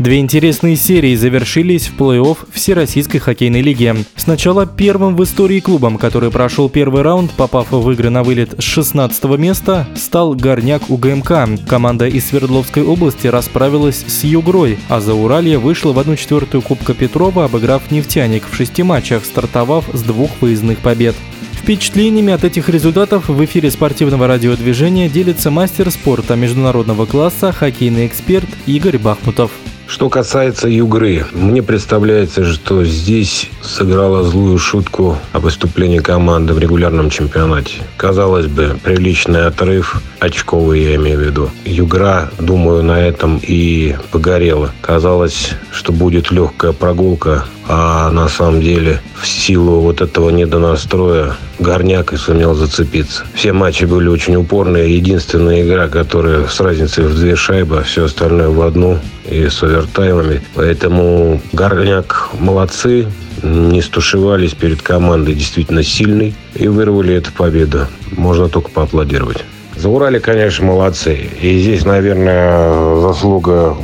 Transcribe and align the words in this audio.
Две 0.00 0.20
интересные 0.20 0.76
серии 0.76 1.14
завершились 1.14 1.88
в 1.88 2.00
плей-офф 2.00 2.38
Всероссийской 2.54 3.20
хоккейной 3.20 3.60
лиги. 3.60 3.94
Сначала 4.16 4.64
первым 4.64 5.14
в 5.14 5.22
истории 5.22 5.60
клубом, 5.60 5.98
который 5.98 6.30
прошел 6.30 6.70
первый 6.70 7.02
раунд, 7.02 7.32
попав 7.32 7.70
в 7.70 7.90
игры 7.90 8.08
на 8.08 8.22
вылет 8.22 8.54
с 8.58 8.62
16 8.62 9.22
места, 9.36 9.86
стал 9.94 10.32
Горняк 10.34 10.88
УГМК. 10.88 11.66
Команда 11.68 12.06
из 12.06 12.28
Свердловской 12.28 12.82
области 12.82 13.26
расправилась 13.26 14.02
с 14.06 14.24
Югрой, 14.24 14.78
а 14.88 15.02
за 15.02 15.12
Уралье 15.12 15.58
вышла 15.58 15.92
в 15.92 15.98
1-4 15.98 16.62
Кубка 16.62 16.94
Петрова, 16.94 17.44
обыграв 17.44 17.90
нефтяник 17.90 18.44
в 18.50 18.56
шести 18.56 18.82
матчах, 18.82 19.26
стартовав 19.26 19.84
с 19.92 20.00
двух 20.00 20.30
выездных 20.40 20.78
побед. 20.78 21.14
Впечатлениями 21.52 22.32
от 22.32 22.42
этих 22.42 22.70
результатов 22.70 23.28
в 23.28 23.44
эфире 23.44 23.70
спортивного 23.70 24.26
радиодвижения 24.26 25.10
делится 25.10 25.50
мастер 25.50 25.90
спорта 25.90 26.36
международного 26.36 27.04
класса, 27.04 27.52
хоккейный 27.52 28.06
эксперт 28.06 28.48
Игорь 28.64 28.96
Бахмутов. 28.96 29.50
Что 29.90 30.08
касается 30.08 30.68
Югры, 30.68 31.26
мне 31.32 31.64
представляется, 31.64 32.44
что 32.44 32.84
здесь 32.84 33.50
сыграла 33.60 34.22
злую 34.22 34.56
шутку 34.56 35.18
о 35.32 35.40
выступлении 35.40 35.98
команды 35.98 36.54
в 36.54 36.60
регулярном 36.60 37.10
чемпионате. 37.10 37.78
Казалось 37.96 38.46
бы, 38.46 38.78
приличный 38.84 39.46
отрыв, 39.46 40.00
очковый 40.20 40.84
я 40.84 40.94
имею 40.94 41.18
в 41.18 41.22
виду. 41.22 41.50
Югра, 41.64 42.30
думаю, 42.38 42.84
на 42.84 43.00
этом 43.00 43.40
и 43.42 43.96
погорела. 44.12 44.70
Казалось, 44.80 45.54
что 45.72 45.92
будет 45.92 46.30
легкая 46.30 46.70
прогулка, 46.70 47.46
а 47.68 48.10
на 48.10 48.28
самом 48.28 48.60
деле 48.60 49.00
в 49.20 49.26
силу 49.26 49.80
вот 49.80 50.00
этого 50.00 50.30
недонастроя 50.30 51.36
Горняк 51.58 52.12
и 52.12 52.16
сумел 52.16 52.54
зацепиться. 52.54 53.24
Все 53.34 53.52
матчи 53.52 53.84
были 53.84 54.08
очень 54.08 54.36
упорные. 54.36 54.96
Единственная 54.96 55.62
игра, 55.62 55.88
которая 55.88 56.46
с 56.46 56.58
разницей 56.60 57.04
в 57.04 57.14
две 57.14 57.36
шайбы, 57.36 57.78
а 57.78 57.82
все 57.82 58.04
остальное 58.04 58.48
в 58.48 58.60
одну 58.62 58.98
и 59.28 59.48
с 59.48 59.62
овертаймами. 59.62 60.42
Поэтому 60.54 61.40
Горняк 61.52 62.30
молодцы, 62.38 63.06
не 63.42 63.82
стушевались 63.82 64.52
перед 64.52 64.82
командой 64.82 65.34
действительно 65.34 65.82
сильной 65.82 66.34
и 66.54 66.68
вырвали 66.68 67.14
эту 67.14 67.32
победу. 67.32 67.86
Можно 68.12 68.48
только 68.48 68.70
поаплодировать. 68.70 69.44
За 69.76 69.88
Урале, 69.88 70.20
конечно, 70.20 70.66
молодцы. 70.66 71.30
И 71.40 71.58
здесь, 71.58 71.86
наверное, 71.86 73.00
заслуга 73.00 73.76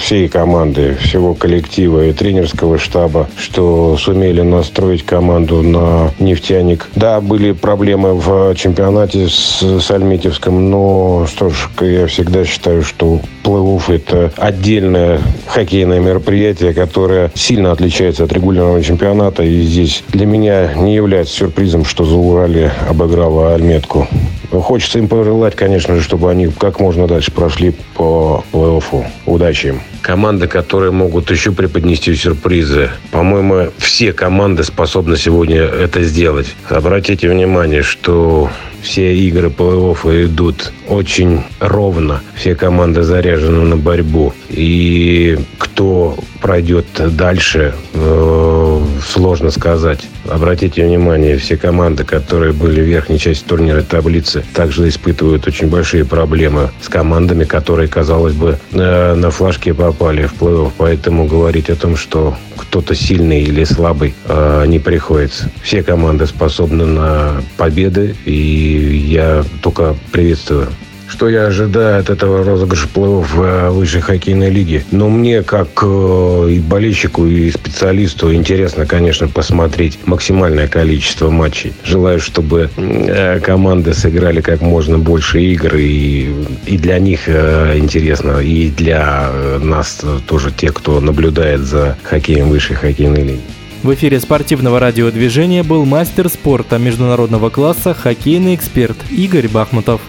всей 0.00 0.28
команды, 0.28 0.96
всего 1.00 1.34
коллектива 1.34 2.06
и 2.06 2.12
тренерского 2.12 2.78
штаба, 2.78 3.28
что 3.36 3.96
сумели 3.96 4.40
настроить 4.40 5.04
команду 5.04 5.62
на 5.62 6.10
нефтяник. 6.18 6.88
Да, 6.96 7.20
были 7.20 7.52
проблемы 7.52 8.14
в 8.14 8.54
чемпионате 8.54 9.28
с, 9.28 9.62
с 9.62 9.90
Альметьевском, 9.90 10.70
но 10.70 11.26
что 11.28 11.50
ж, 11.50 11.68
я 11.80 12.06
всегда 12.06 12.44
считаю, 12.44 12.82
что 12.82 13.20
плей-офф– 13.50 13.82
это 13.94 14.32
отдельное 14.36 15.20
хоккейное 15.46 16.00
мероприятие, 16.00 16.72
которое 16.72 17.30
сильно 17.34 17.72
отличается 17.72 18.24
от 18.24 18.32
регулярного 18.32 18.82
чемпионата. 18.82 19.42
И 19.42 19.62
здесь 19.62 20.04
для 20.08 20.26
меня 20.26 20.74
не 20.74 20.94
является 20.94 21.34
сюрпризом, 21.34 21.84
что 21.84 22.04
за 22.04 22.16
Урале 22.16 22.72
обыграла 22.88 23.54
Альметку. 23.54 24.06
Хочется 24.50 24.98
им 24.98 25.08
пожелать, 25.08 25.54
конечно 25.54 25.94
же, 25.96 26.02
чтобы 26.02 26.30
они 26.30 26.48
как 26.48 26.80
можно 26.80 27.06
дальше 27.06 27.30
прошли 27.30 27.74
по 27.94 28.44
плей-оффу. 28.52 29.04
Удачи 29.26 29.68
им. 29.68 29.80
Команды, 30.02 30.48
которые 30.48 30.90
могут 30.90 31.30
еще 31.30 31.52
преподнести 31.52 32.14
сюрпризы. 32.14 32.90
По-моему, 33.12 33.70
все 33.78 34.12
команды 34.12 34.64
способны 34.64 35.16
сегодня 35.16 35.60
это 35.60 36.02
сделать. 36.02 36.54
Обратите 36.68 37.28
внимание, 37.28 37.82
что 37.82 38.50
все 38.82 39.14
игры 39.14 39.48
плей-оффа 39.48 40.24
идут 40.24 40.72
очень 40.88 41.42
ровно. 41.60 42.22
Все 42.34 42.54
команды 42.54 43.02
заряжены 43.02 43.39
на 43.48 43.76
борьбу. 43.76 44.32
И 44.48 45.38
кто 45.58 46.16
пройдет 46.40 46.86
дальше, 47.16 47.74
э, 47.94 48.80
сложно 49.06 49.50
сказать. 49.50 50.00
Обратите 50.28 50.84
внимание, 50.84 51.36
все 51.36 51.56
команды, 51.56 52.04
которые 52.04 52.52
были 52.52 52.80
в 52.80 52.84
верхней 52.84 53.18
части 53.18 53.44
турнира 53.44 53.82
таблицы, 53.82 54.44
также 54.54 54.88
испытывают 54.88 55.46
очень 55.46 55.68
большие 55.68 56.04
проблемы 56.04 56.70
с 56.82 56.88
командами, 56.88 57.44
которые, 57.44 57.88
казалось 57.88 58.34
бы, 58.34 58.58
э, 58.72 59.14
на 59.14 59.30
флажке 59.30 59.74
попали 59.74 60.26
в 60.26 60.34
плей-офф. 60.34 60.72
Поэтому 60.76 61.26
говорить 61.26 61.70
о 61.70 61.76
том, 61.76 61.96
что 61.96 62.36
кто-то 62.56 62.94
сильный 62.94 63.42
или 63.42 63.64
слабый, 63.64 64.14
э, 64.26 64.64
не 64.66 64.78
приходится. 64.78 65.50
Все 65.62 65.82
команды 65.82 66.26
способны 66.26 66.86
на 66.86 67.42
победы, 67.56 68.14
и 68.24 69.06
я 69.08 69.44
только 69.62 69.96
приветствую 70.12 70.68
что 71.10 71.28
я 71.28 71.46
ожидаю 71.46 72.00
от 72.00 72.08
этого 72.08 72.44
розыгрыша 72.44 72.88
плей-офф 72.94 73.26
в 73.34 73.70
высшей 73.70 74.00
хоккейной 74.00 74.50
лиге. 74.50 74.84
Но 74.92 75.08
мне, 75.08 75.42
как 75.42 75.82
э, 75.82 76.48
и 76.50 76.60
болельщику, 76.60 77.26
и 77.26 77.50
специалисту, 77.50 78.32
интересно, 78.32 78.86
конечно, 78.86 79.28
посмотреть 79.28 79.98
максимальное 80.06 80.68
количество 80.68 81.28
матчей. 81.30 81.72
Желаю, 81.84 82.20
чтобы 82.20 82.70
э, 82.76 83.40
команды 83.40 83.92
сыграли 83.92 84.40
как 84.40 84.60
можно 84.60 84.98
больше 84.98 85.42
игр, 85.42 85.74
и, 85.74 86.32
и 86.66 86.78
для 86.78 86.98
них 86.98 87.22
э, 87.26 87.76
интересно, 87.76 88.38
и 88.38 88.70
для 88.70 89.30
нас 89.60 90.00
тоже, 90.26 90.52
тех, 90.52 90.74
кто 90.74 91.00
наблюдает 91.00 91.60
за 91.60 91.96
хоккеем 92.04 92.48
высшей 92.48 92.76
хоккейной 92.76 93.22
лиги. 93.22 93.40
В 93.82 93.94
эфире 93.94 94.20
спортивного 94.20 94.78
радиодвижения 94.78 95.64
был 95.64 95.86
мастер 95.86 96.28
спорта 96.28 96.78
международного 96.78 97.48
класса, 97.48 97.94
хоккейный 97.94 98.54
эксперт 98.54 98.96
Игорь 99.10 99.48
Бахмутов. 99.48 100.02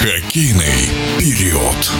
Хоккейный 0.00 0.92
период. 1.18 1.90